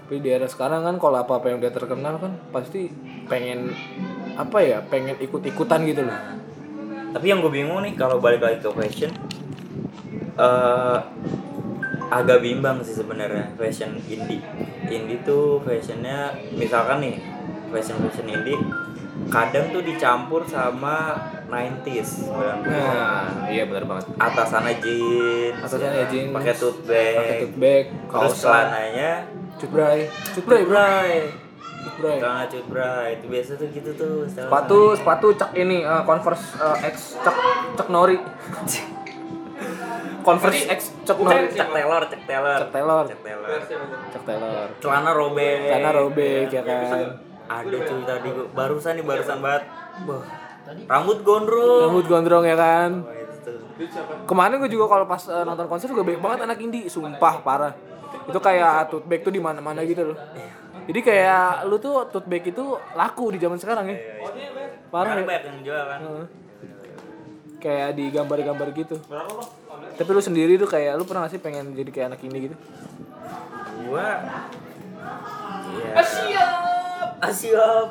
Tapi 0.05 0.21
di 0.21 0.29
era 0.29 0.45
sekarang 0.45 0.85
kan 0.85 1.01
kalau 1.01 1.25
apa-apa 1.25 1.49
yang 1.49 1.65
udah 1.65 1.73
terkenal 1.73 2.21
kan 2.21 2.37
pasti 2.53 2.93
pengen 3.25 3.73
apa 4.37 4.61
ya? 4.61 4.85
Pengen 4.85 5.17
ikut-ikutan 5.17 5.81
gitu 5.89 6.05
loh. 6.05 6.13
Tapi 7.13 7.25
yang 7.29 7.45
gue 7.45 7.53
bingung 7.53 7.85
nih 7.85 7.93
kalau 7.95 8.19
balik 8.19 8.41
lagi 8.41 8.59
ke 8.65 8.71
fashion, 8.73 9.13
eh 10.41 10.99
agak 12.13 12.45
bimbang 12.45 12.81
sih 12.85 12.97
sebenarnya 13.01 13.53
fashion 13.57 13.97
indie. 14.05 14.45
Indie 14.89 15.25
tuh 15.25 15.61
fashionnya 15.65 16.37
misalkan 16.53 17.01
nih 17.01 17.17
fashion 17.73 17.97
fashion 18.05 18.29
indie 18.29 18.61
kadang 19.33 19.73
tuh 19.73 19.81
dicampur 19.85 20.45
sama 20.45 21.17
90s 21.49 22.33
90s. 22.33 22.69
Nah, 22.69 23.49
iya 23.49 23.69
benar 23.69 23.85
banget. 23.85 24.09
atasannya 24.17 24.75
jeans 24.81 25.57
Atasannya 25.61 25.89
ya, 26.01 26.05
jeans, 26.09 26.33
pakai 26.33 26.55
tote 26.57 26.81
bag 26.89 27.15
Pakai 27.17 27.35
tote 27.45 27.57
bag, 27.61 27.85
kaos 28.09 28.35
celananya 28.41 29.13
cutbray, 29.61 30.09
cutbray, 30.33 30.65
bray 30.65 31.13
cutbray. 31.83 32.17
celana 32.19 32.45
cut 32.47 32.65
bray 32.67 33.07
itu 33.15 33.25
biasa 33.29 33.51
tuh 33.55 33.67
gitu 33.69 33.91
tuh. 33.93 34.15
Sepatu, 34.27 34.79
sepatu 34.95 35.27
cek 35.35 35.51
ini 35.55 35.83
eh, 35.83 36.03
Converse 36.03 36.45
eh, 36.57 36.77
X 36.89 36.95
cek 37.19 37.37
cek 37.77 37.89
Nori. 37.89 38.17
Converse 40.27 40.65
X 40.71 40.81
cek 41.03 41.19
Nori. 41.19 41.47
cek 41.51 41.69
Taylor 41.69 42.03
cek 42.07 42.23
Taylor 42.25 42.59
Cek 42.59 42.71
Taylor. 42.71 43.03
cek 43.05 43.21
Taylor 43.21 43.49
Cek 44.13 44.23
Taylor. 44.23 44.67
celana 44.79 45.11
robek 45.13 45.59
Karena 45.69 45.91
robek 45.93 46.47
ya 46.49 46.63
kan. 46.63 47.07
ada 47.53 47.77
cuy 47.77 48.03
tadi 48.07 48.29
barusan 48.55 48.93
nih 48.97 49.05
barusan 49.05 49.39
banget 49.45 49.63
Wah, 50.09 50.25
rambut 50.89 51.19
gondrong 51.21 51.91
Rambut 51.91 52.07
gondrong 52.09 52.45
ya 52.47 52.57
kan. 52.57 52.91
Tuh. 53.43 53.59
Kemarin 54.25 54.63
gue 54.63 54.71
juga 54.71 54.87
kalau 54.87 55.05
pas 55.05 55.21
eh, 55.27 55.43
nonton 55.43 55.67
konser 55.67 55.91
juga 55.91 56.07
banyak 56.07 56.23
banget 56.23 56.39
anak 56.47 56.59
indie, 56.63 56.87
sumpah 56.87 57.43
parah. 57.43 57.75
Itu 58.29 58.39
kayak 58.39 58.93
tote 58.93 59.07
bag 59.09 59.21
tuh 59.25 59.33
di 59.35 59.41
mana-mana 59.43 59.81
gitu 59.83 60.13
loh. 60.13 60.19
Jadi 60.83 61.01
kayak 61.01 61.67
lu 61.71 61.79
tuh 61.79 62.07
tote 62.11 62.27
bag 62.27 62.43
itu 62.47 62.65
laku 62.95 63.35
di 63.35 63.39
zaman 63.39 63.59
sekarang 63.59 63.91
ya. 63.91 63.99
Parah 64.91 65.17
Karena 65.17 65.23
ya. 65.23 65.29
banyak 65.29 65.45
yang 65.49 65.59
jual 65.65 65.83
kan 65.89 66.01
Heeh. 66.03 66.27
Kayak 67.63 67.89
di 67.95 68.05
gambar-gambar 68.11 68.69
gitu. 68.75 68.97
Tapi 69.93 70.11
lu 70.11 70.23
sendiri 70.23 70.59
tuh 70.59 70.67
kayak 70.67 70.99
lu 70.99 71.07
pernah 71.07 71.27
gak 71.27 71.37
sih 71.37 71.41
pengen 71.43 71.73
jadi 71.73 71.91
kayak 71.91 72.07
anak 72.15 72.21
indie 72.27 72.51
gitu? 72.51 72.57
gua 73.93 74.25
iya 76.25 76.47
Asyap 77.23 77.87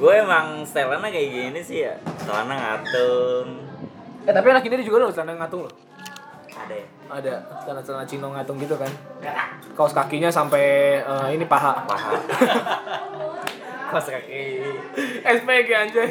gue 0.00 0.12
emang 0.16 0.64
setelannya 0.64 1.12
kayak 1.12 1.28
gini 1.30 1.60
sih 1.62 1.86
ya 1.86 1.94
celana 2.24 2.56
ngatung 2.56 3.48
Eh 4.26 4.32
tapi 4.32 4.46
anak 4.52 4.64
indie 4.66 4.84
juga 4.84 5.06
loh 5.06 5.10
celana 5.12 5.32
ngatung 5.38 5.64
loh. 5.64 5.74
Ada 6.70 6.78
ya 6.78 6.86
Ada 7.10 7.34
celana-celana 7.66 8.06
cino 8.06 8.30
ngatung 8.30 8.58
gitu 8.62 8.78
kan. 8.78 8.90
Kaos 9.74 9.90
kakinya 9.90 10.30
sampai 10.30 10.98
eh, 11.02 11.28
ini 11.34 11.42
paha. 11.42 11.82
paha 11.82 12.14
kaos 13.90 14.06
kaki 14.06 14.62
SPG 15.26 15.68
anjay. 15.74 16.10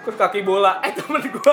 Terus 0.00 0.16
kaki 0.16 0.40
bola. 0.40 0.80
Eh 0.80 0.92
temen 0.96 1.20
gua 1.28 1.52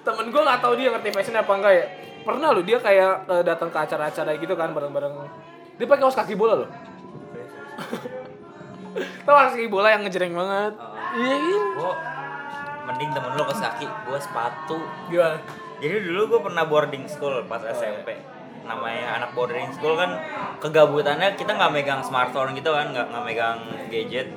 temen 0.00 0.32
gua 0.32 0.42
nggak 0.48 0.60
tahu 0.64 0.72
dia 0.80 0.88
ngerti 0.88 1.12
fashion 1.12 1.36
apa 1.36 1.52
enggak 1.52 1.74
ya. 1.76 1.86
Pernah 2.24 2.48
loh 2.56 2.64
dia 2.64 2.80
kayak 2.80 3.28
eh, 3.28 3.42
datang 3.44 3.68
ke 3.68 3.76
acara-acara 3.76 4.32
gitu 4.40 4.56
kan 4.56 4.72
bareng-bareng. 4.72 5.12
Dia 5.76 5.84
pakai 5.84 6.02
kaos 6.08 6.16
kaki 6.16 6.34
bola 6.40 6.64
loh. 6.64 6.70
Tahu 9.28 9.34
kaos 9.36 9.52
kaki 9.52 9.68
bola 9.68 9.92
yang 9.92 10.02
ngejreng 10.08 10.32
banget. 10.32 10.72
Iya 11.08 11.36
iya. 11.36 11.60
gue 11.76 11.92
mending 12.88 13.10
temen 13.12 13.36
lo 13.36 13.44
kaos 13.44 13.60
kaki 13.60 13.84
gue 13.84 14.18
sepatu 14.20 14.80
Gimana? 15.12 15.67
Jadi 15.78 16.02
dulu 16.02 16.20
gue 16.28 16.40
pernah 16.42 16.64
boarding 16.64 17.06
school 17.06 17.42
pas 17.44 17.62
SMP 17.62 18.18
namanya 18.62 19.16
anak 19.16 19.30
boarding 19.32 19.70
school 19.70 19.94
kan 19.94 20.12
kegabutannya 20.58 21.32
kita 21.34 21.50
nggak 21.50 21.72
megang 21.72 22.02
smartphone 22.02 22.52
gitu 22.52 22.68
kan 22.68 22.90
nggak 22.90 23.06
nggak 23.08 23.24
megang 23.24 23.58
gadget. 23.88 24.28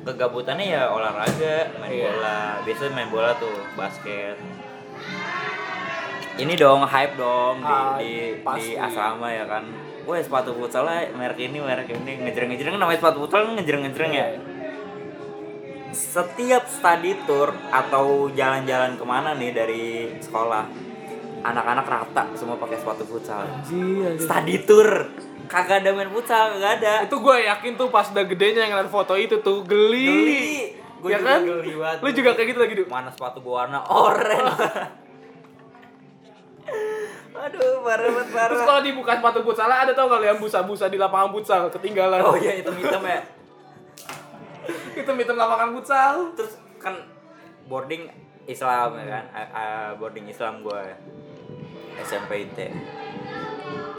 Kegabutannya 0.00 0.64
ya 0.70 0.88
olahraga 0.88 1.76
main 1.76 1.90
Iya. 1.90 2.08
bola. 2.08 2.40
Biasanya 2.62 2.92
main 2.94 3.10
bola 3.10 3.36
tuh 3.36 3.52
basket. 3.74 4.38
Ini 6.36 6.54
dong 6.54 6.86
hype 6.86 7.14
dong 7.14 7.60
di 7.60 7.68
Ah, 7.68 7.98
di, 7.98 8.08
di 8.32 8.40
pasti. 8.40 8.72
asrama 8.78 9.28
ya 9.28 9.44
kan. 9.44 9.66
Wah 10.06 10.16
sepatu 10.16 10.54
futsal 10.54 10.86
lah 10.86 11.04
merek 11.10 11.36
ini 11.42 11.60
merek 11.60 11.90
ini. 11.90 12.16
Ngejreng-ngejreng 12.22 12.72
kan 12.72 12.80
namanya 12.80 12.96
sepatu 12.98 13.18
futsal 13.20 13.44
kan 13.44 13.58
ngejreng-ngejreng 13.58 14.12
ya 14.14 14.26
setiap 15.90 16.70
study 16.70 17.18
tour 17.26 17.50
atau 17.68 18.30
jalan-jalan 18.30 18.94
ke 18.94 19.02
mana 19.02 19.34
nih 19.34 19.50
dari 19.50 19.86
sekolah 20.16 20.64
anak-anak 21.40 21.84
rata 21.84 22.24
semua 22.32 22.56
pakai 22.56 22.76
sepatu 22.76 23.04
futsal. 23.04 23.44
Anjir, 23.44 24.16
study 24.16 24.56
tour. 24.62 24.88
Kagak 25.46 25.82
ada 25.82 25.90
main 25.90 26.08
futsal 26.08 26.54
kagak 26.54 26.72
ada. 26.78 26.94
Itu 27.04 27.18
gue 27.18 27.36
yakin 27.42 27.74
tuh 27.74 27.88
pas 27.88 28.06
udah 28.06 28.24
gedenya 28.24 28.60
yang 28.62 28.72
ngeliat 28.72 28.88
foto 28.88 29.14
itu 29.14 29.40
tuh 29.40 29.64
geli. 29.64 30.06
geli. 30.06 30.44
Gue 31.00 31.10
Ya 31.10 31.18
juga 31.18 31.26
kan? 31.26 31.40
geli 31.42 31.72
banget. 31.74 31.98
Lu 31.98 32.08
juga 32.12 32.30
kayak 32.34 32.48
gitu 32.48 32.60
lagi, 32.60 32.74
Du? 32.74 32.84
mana 32.86 33.08
sepatu 33.08 33.38
gua 33.40 33.64
warna 33.64 33.80
oranye 33.82 34.52
aduh 37.30 37.80
parah 37.80 38.04
banget 38.04 38.28
Terus 38.28 38.36
parah 38.36 38.66
kalau 38.68 38.80
dibuka 38.84 39.12
sepatu 39.16 39.40
futsal 39.40 39.64
ada 39.66 39.90
tau 39.90 40.06
lu 40.06 40.20
yang 40.20 40.36
busa-busa 40.36 40.86
di 40.86 41.00
lapangan 41.00 41.32
futsal 41.32 41.72
ketinggalan. 41.72 42.20
oh 42.20 42.36
iya 42.36 42.52
hitam 42.52 42.76
hitam 42.76 43.00
ya. 43.00 43.24
Itu 45.00 45.08
hitam 45.08 45.36
lapangan 45.36 45.72
futsal. 45.72 46.36
terus 46.36 46.60
kan 46.76 47.00
boarding 47.64 48.12
Islam 48.44 48.92
ya 48.94 49.06
kan? 49.08 49.24
A- 49.32 49.94
boarding 49.96 50.28
Islam 50.28 50.60
gue 50.60 50.82
SMP 51.98 52.46
IT 52.46 52.58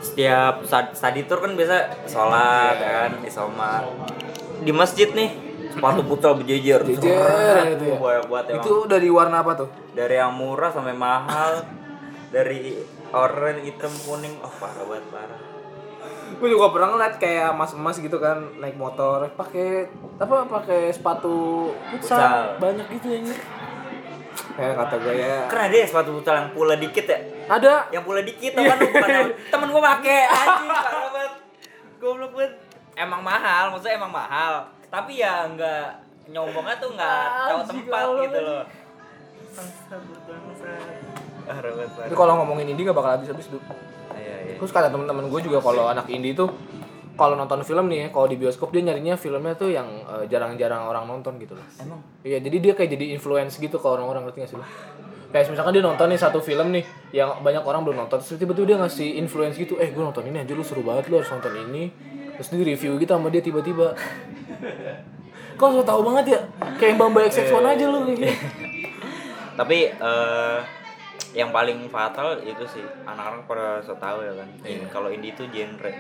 setiap 0.02 0.66
study 0.98 1.30
tour 1.30 1.46
kan 1.46 1.54
biasa 1.54 2.08
sholat 2.10 2.76
ya 2.82 2.92
kan 3.06 3.12
isoma 3.22 3.86
di 4.62 4.74
masjid 4.74 5.10
nih 5.14 5.30
sepatu 5.72 6.02
putra 6.04 6.36
berjejer 6.36 6.84
Jejer 6.84 7.00
gitu 7.00 7.08
ya. 7.08 7.96
banyak 7.96 8.28
banget 8.28 8.46
emang. 8.52 8.66
Itu 8.66 8.76
dari 8.92 9.08
warna 9.08 9.40
apa 9.40 9.56
tuh? 9.56 9.70
dari 9.96 10.20
yang 10.20 10.36
murah 10.36 10.68
sampai 10.68 10.92
mahal 10.92 11.64
dari 12.28 12.76
oranye 13.12 13.72
hitam 13.72 13.92
kuning 14.04 14.36
oh 14.44 14.52
parah 14.60 14.84
banget 14.84 15.06
parah 15.12 15.40
Gue 16.32 16.48
juga 16.48 16.72
pernah 16.72 16.96
ngeliat 16.96 17.20
kayak 17.20 17.52
mas-mas 17.56 18.00
gitu 18.00 18.16
kan 18.18 18.40
naik 18.58 18.80
motor 18.80 19.28
pakai 19.36 19.88
apa 20.16 20.48
pakai 20.48 20.88
sepatu 20.92 21.70
Futsal. 21.92 22.18
futsal 22.18 22.40
banyak 22.58 22.88
gitu 22.98 23.08
ya. 23.12 23.20
Ya 24.56 24.72
kata 24.76 24.96
gue 24.98 25.14
ya. 25.14 25.36
kan 25.48 25.60
ada 25.68 25.76
ya 25.76 25.86
sepatu 25.88 26.10
putra 26.16 26.34
yang 26.40 26.50
pula 26.56 26.76
dikit 26.76 27.04
ya 27.06 27.20
Ada. 27.48 27.74
Yang 27.90 28.04
pula 28.04 28.22
dikit 28.22 28.52
teman 28.54 28.76
lu? 28.76 28.88
Bukan 28.88 29.10
yang- 29.10 29.34
temen 29.54 29.68
gua 29.70 29.82
pakai 29.90 30.20
anjing 30.26 30.70
parah 30.86 31.10
banget. 31.10 31.34
Goblok 31.98 32.32
banget. 32.34 32.54
Emang 32.94 33.22
mahal 33.22 33.64
maksudnya 33.72 33.96
emang 33.96 34.12
mahal. 34.12 34.54
Tapi 34.88 35.18
ya 35.18 35.48
nggak 35.48 35.86
nyombongnya 36.30 36.76
tuh 36.78 36.90
nggak 36.94 37.24
tahu 37.48 37.60
tempat 37.66 38.02
Allah. 38.02 38.24
gitu 38.24 38.40
loh. 38.42 38.64
Tapi 41.44 42.16
kalau 42.16 42.34
ngomongin 42.40 42.72
indie 42.72 42.86
gak 42.86 42.96
bakal 42.96 43.20
habis-habis 43.20 43.48
tuh. 43.48 43.60
iya 44.14 44.36
iya 44.46 44.56
Terus 44.56 44.72
kata 44.72 44.88
temen-temen 44.88 45.28
gue 45.28 45.42
juga 45.42 45.60
kalau 45.60 45.88
anak 45.88 46.08
indie 46.08 46.32
tuh 46.32 46.48
kalau 47.12 47.36
nonton 47.36 47.62
film 47.62 47.86
nih 47.86 47.98
ya, 47.98 48.10
kalau 48.10 48.26
di 48.26 48.40
bioskop 48.40 48.72
dia 48.72 48.82
nyarinya 48.82 49.14
filmnya 49.14 49.54
tuh 49.54 49.70
yang 49.70 49.86
eh, 50.08 50.26
jarang-jarang 50.26 50.88
orang 50.88 51.06
nonton 51.06 51.36
gitu 51.38 51.54
loh. 51.54 51.66
emang? 51.78 52.00
Iya, 52.24 52.40
jadi 52.40 52.58
dia 52.58 52.74
kayak 52.74 52.90
jadi 52.90 53.06
influence 53.12 53.60
gitu 53.60 53.76
ke 53.76 53.86
orang-orang 53.86 54.26
ngerti 54.26 54.38
gak 54.40 54.50
sih 54.50 54.58
lo? 54.58 54.66
Kayak 55.32 55.48
misalkan 55.50 55.72
dia 55.72 55.82
nonton 55.82 56.08
nih 56.08 56.20
satu 56.20 56.40
film 56.40 56.76
nih 56.76 56.84
yang 57.12 57.40
banyak 57.40 57.64
orang 57.64 57.82
belum 57.82 58.04
nonton, 58.04 58.20
terus 58.20 58.36
tiba-tiba 58.36 58.76
dia 58.76 58.78
ngasih 58.78 59.16
influence 59.16 59.56
gitu, 59.56 59.80
eh 59.80 59.88
gue 59.90 60.04
nonton 60.04 60.28
ini 60.28 60.44
aja 60.44 60.52
lu 60.52 60.60
seru 60.62 60.84
banget 60.84 61.08
lu 61.08 61.18
harus 61.18 61.32
nonton 61.32 61.56
ini. 61.58 61.88
Terus 62.36 62.48
dia 62.52 62.64
review 62.66 62.92
gitu 62.98 63.12
sama 63.12 63.28
dia 63.28 63.40
tiba-tiba. 63.40 63.96
Kok 65.60 65.70
so 65.72 65.82
tau 65.82 66.02
banget 66.02 66.36
ya? 66.36 66.40
Kayak 66.76 66.96
Bamba 66.98 67.24
XX1 67.26 67.64
aja 67.64 67.86
lu 67.86 68.00
kayak 68.08 68.34
tapi 69.60 69.94
eh 69.94 70.58
yang 71.32 71.54
paling 71.54 71.86
fatal 71.88 72.40
itu 72.42 72.64
sih 72.66 72.82
anak-anak 73.06 73.46
pada 73.46 73.68
so 73.80 73.94
tahu 73.96 74.20
ya 74.20 74.34
kan 74.34 74.48
Iya. 74.64 74.84
kalau 74.90 75.08
indie 75.08 75.32
itu 75.32 75.44
genre 75.48 75.92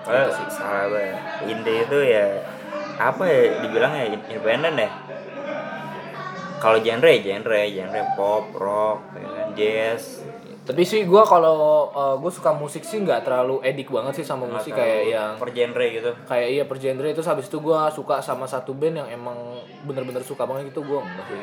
Padahal 0.00 0.30
sih 0.30 0.46
salah 0.46 0.86
banget 0.86 1.16
indie 1.48 1.80
itu 1.82 1.98
ya 2.04 2.26
apa 2.96 3.24
ya 3.24 3.40
dibilang 3.64 3.92
ya 3.94 4.04
in- 4.10 4.26
independen 4.28 4.74
ya 4.76 4.90
kalau 6.60 6.78
genre 6.84 7.12
genre 7.24 7.60
genre 7.72 8.02
pop 8.14 8.44
rock 8.52 9.00
ya 9.16 9.24
kan, 9.24 9.48
jazz. 9.56 10.04
Tapi 10.60 10.86
sih 10.86 11.02
gue 11.02 11.22
kalau 11.26 11.90
gue 12.20 12.30
suka 12.30 12.54
musik 12.54 12.86
sih 12.86 13.02
nggak 13.02 13.26
terlalu 13.26 13.58
edik 13.64 13.90
banget 13.90 14.22
sih 14.22 14.26
sama 14.28 14.46
musik 14.46 14.76
kayak 14.76 15.02
yang 15.08 15.32
per 15.40 15.50
genre 15.50 15.86
gitu. 15.88 16.12
kayak 16.28 16.48
iya 16.52 16.62
per 16.68 16.78
genre. 16.78 17.08
Itu 17.10 17.24
habis 17.26 17.50
itu 17.50 17.58
gue 17.58 17.78
suka 17.90 18.22
sama 18.22 18.46
satu 18.46 18.76
band 18.76 19.02
yang 19.02 19.08
emang 19.10 19.34
bener-bener 19.88 20.22
suka 20.22 20.46
banget 20.46 20.70
gitu. 20.70 20.86
Gue 20.86 21.00
enggak 21.02 21.26
sih 21.26 21.40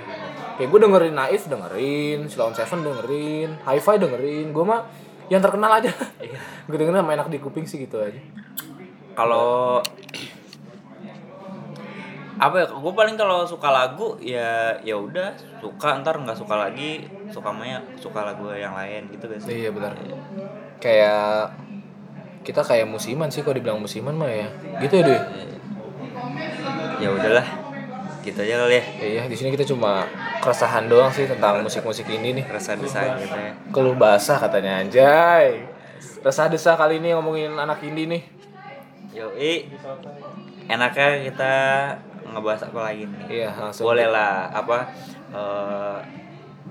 kayak 0.62 0.70
gue 0.70 0.80
dengerin 0.80 1.16
Naif 1.18 1.44
dengerin. 1.50 2.20
Sloan 2.32 2.56
Seven 2.56 2.88
dengerin. 2.88 3.50
Hi-Fi 3.68 3.96
dengerin. 4.00 4.56
Gue 4.56 4.64
mah 4.64 4.88
yang 5.28 5.44
terkenal 5.44 5.84
aja. 5.84 5.92
Gue 6.72 6.78
dengerin 6.80 7.04
sama 7.04 7.12
enak 7.20 7.28
di 7.28 7.44
kuping 7.44 7.68
sih 7.68 7.84
gitu 7.84 8.00
aja. 8.00 8.16
Kalau 9.18 9.84
apa 12.38 12.56
ya 12.62 12.66
gue 12.70 12.94
paling 12.94 13.18
kalau 13.18 13.42
suka 13.50 13.74
lagu 13.74 14.14
ya 14.22 14.78
ya 14.86 14.94
udah 14.94 15.34
suka 15.58 15.98
ntar 16.06 16.22
nggak 16.22 16.38
suka 16.38 16.56
lagi 16.70 17.10
suka 17.34 17.50
maya 17.50 17.82
suka 17.98 18.22
lagu 18.22 18.54
yang 18.54 18.78
lain 18.78 19.10
gitu 19.10 19.26
guys. 19.26 19.46
Iya 19.50 19.74
benar. 19.74 19.98
Kayak 20.78 21.58
kita 22.46 22.62
kayak 22.62 22.86
musiman 22.88 23.34
sih 23.34 23.42
kalau 23.42 23.58
dibilang 23.58 23.82
musiman 23.82 24.14
mah 24.14 24.30
ya. 24.30 24.48
Gitu 24.82 25.02
ya 25.02 25.04
deh 25.06 25.22
ya 26.98 27.14
udahlah 27.14 27.48
gitu 28.26 28.40
aja 28.44 28.56
kali 28.66 28.76
ya. 28.78 28.86
Iya 29.02 29.24
di 29.30 29.36
sini 29.38 29.50
kita 29.54 29.66
cuma 29.66 30.06
keresahan 30.44 30.86
doang 30.92 31.10
sih 31.14 31.26
tentang 31.26 31.64
musik-musik 31.64 32.06
ini 32.10 32.38
nih. 32.42 32.46
rasa 32.50 32.78
desain 32.78 33.18
gitu 33.22 33.38
ya. 33.38 33.54
keluh 33.74 33.96
basah 33.96 34.38
katanya 34.38 34.84
anjay. 34.84 35.66
Resah 36.22 36.52
desah 36.52 36.76
kali 36.76 37.00
ini 37.02 37.16
ngomongin 37.16 37.56
anak 37.56 37.82
indie 37.82 38.06
nih. 38.06 38.24
Yoi. 39.16 39.72
Enaknya 40.68 41.24
kita 41.32 41.54
ngebahas 42.30 42.62
apa 42.64 42.80
lagi 42.82 43.04
nih 43.04 43.22
iya 43.38 43.50
langsung 43.52 43.86
boleh 43.86 44.06
lah 44.06 44.48
apa 44.50 44.78
eh, 45.30 45.98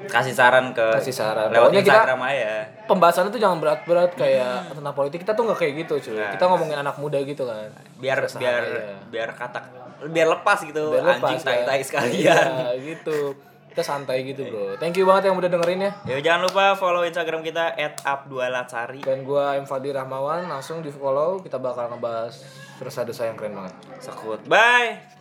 kasih 0.07 0.31
saran 0.31 0.71
ke 0.71 0.85
Kasih 0.95 1.09
saran. 1.11 1.49
lewat 1.49 1.73
Pokoknya 1.73 1.81
kita- 1.81 1.97
Instagram 1.97 2.21
aja 2.23 2.53
pembahasannya 2.85 3.31
tuh 3.31 3.41
jangan 3.41 3.59
berat-berat 3.59 4.13
kayak 4.13 4.57
tentang 4.71 4.93
politik 4.93 5.19
kita 5.21 5.33
tuh 5.33 5.43
nggak 5.43 5.59
kayak 5.59 5.75
gitu 5.81 5.95
cuy 6.03 6.17
Nah. 6.17 6.31
kita 6.31 6.45
ngomongin 6.47 6.79
anak 6.79 6.97
muda 6.97 7.17
gitu 7.19 7.43
kan 7.43 7.73
biar 7.97 8.17
Keresahan 8.19 8.41
biar 8.41 8.63
aja. 8.63 8.97
biar 9.09 9.29
kata 9.33 9.61
biar 10.07 10.29
lepas 10.31 10.59
gitu 10.63 10.83
Biar 10.91 11.01
lepas, 11.03 11.17
anjing 11.25 11.41
tai 11.43 11.61
tai 11.63 11.79
kan. 11.79 11.81
sekalian 11.83 12.13
iya 12.13 12.37
gitu 12.77 13.33
kita 13.67 13.81
santai 13.83 14.21
gitu 14.23 14.45
bro 14.45 14.77
thank 14.77 14.93
you 14.95 15.05
banget 15.05 15.29
yang 15.29 15.37
udah 15.37 15.49
dengerin 15.49 15.81
ya 15.83 15.93
Ya 16.07 16.17
jangan 16.23 16.45
lupa 16.45 16.65
follow 16.75 17.01
Instagram 17.03 17.41
kita 17.41 17.73
@up2latsari. 18.05 19.01
dan 19.01 19.21
gua 19.23 19.53
M 19.55 19.65
Fadli 19.65 19.91
Rahmawan 19.91 20.45
langsung 20.47 20.81
di 20.81 20.89
follow 20.89 21.41
kita 21.41 21.57
bakal 21.57 21.89
ngebahas 21.89 22.37
resah 22.79 23.01
desah 23.03 23.25
yang 23.27 23.35
keren 23.35 23.53
banget 23.55 23.73
Sekut. 23.99 24.45
Bye. 24.45 25.16